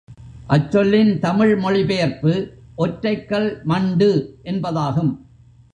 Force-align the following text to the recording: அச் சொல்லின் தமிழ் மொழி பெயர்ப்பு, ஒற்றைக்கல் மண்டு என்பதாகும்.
அச் 0.47 0.71
சொல்லின் 0.71 1.19
தமிழ் 1.19 1.55
மொழி 1.55 1.83
பெயர்ப்பு, 1.85 2.33
ஒற்றைக்கல் 2.77 3.63
மண்டு 3.63 4.39
என்பதாகும். 4.43 5.13